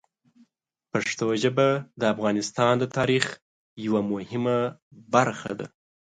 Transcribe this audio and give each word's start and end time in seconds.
پښتو 0.91 1.27
ژبه 1.41 1.67
د 1.99 2.01
افغانستان 2.13 2.73
د 2.79 2.83
تاریخ 2.97 3.25
یوه 3.85 4.01
مهمه 4.13 4.57
برخه 5.13 5.51
ده. 5.59 5.67